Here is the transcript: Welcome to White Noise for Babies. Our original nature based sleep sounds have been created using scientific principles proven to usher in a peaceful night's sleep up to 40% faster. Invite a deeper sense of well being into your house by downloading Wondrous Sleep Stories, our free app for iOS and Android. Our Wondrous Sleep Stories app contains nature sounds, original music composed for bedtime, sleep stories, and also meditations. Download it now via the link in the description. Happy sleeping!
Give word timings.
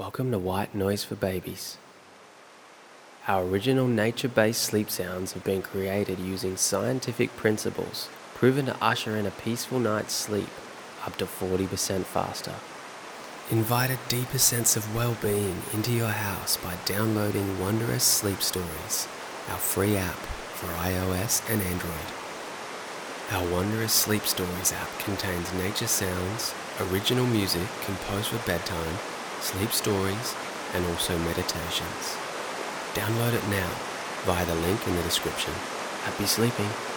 Welcome 0.00 0.30
to 0.30 0.38
White 0.38 0.74
Noise 0.74 1.04
for 1.04 1.14
Babies. 1.14 1.76
Our 3.28 3.44
original 3.44 3.86
nature 3.86 4.30
based 4.30 4.62
sleep 4.62 4.88
sounds 4.88 5.34
have 5.34 5.44
been 5.44 5.60
created 5.60 6.18
using 6.18 6.56
scientific 6.56 7.36
principles 7.36 8.08
proven 8.34 8.64
to 8.64 8.82
usher 8.82 9.14
in 9.14 9.26
a 9.26 9.30
peaceful 9.30 9.78
night's 9.78 10.14
sleep 10.14 10.48
up 11.04 11.16
to 11.18 11.26
40% 11.26 12.04
faster. 12.04 12.54
Invite 13.50 13.90
a 13.90 13.98
deeper 14.08 14.38
sense 14.38 14.74
of 14.74 14.96
well 14.96 15.18
being 15.20 15.60
into 15.74 15.92
your 15.92 16.08
house 16.08 16.56
by 16.56 16.76
downloading 16.86 17.60
Wondrous 17.60 18.02
Sleep 18.02 18.40
Stories, 18.40 19.06
our 19.50 19.58
free 19.58 19.98
app 19.98 20.16
for 20.56 20.68
iOS 20.82 21.46
and 21.52 21.60
Android. 21.60 22.08
Our 23.32 23.52
Wondrous 23.52 23.92
Sleep 23.92 24.22
Stories 24.22 24.72
app 24.72 24.98
contains 25.00 25.52
nature 25.52 25.86
sounds, 25.86 26.54
original 26.90 27.26
music 27.26 27.68
composed 27.84 28.28
for 28.28 28.46
bedtime, 28.46 28.96
sleep 29.40 29.72
stories, 29.72 30.34
and 30.74 30.86
also 30.86 31.18
meditations. 31.18 32.16
Download 32.94 33.32
it 33.32 33.46
now 33.48 33.70
via 34.24 34.44
the 34.46 34.54
link 34.54 34.86
in 34.86 34.96
the 34.96 35.02
description. 35.02 35.52
Happy 36.04 36.26
sleeping! 36.26 36.89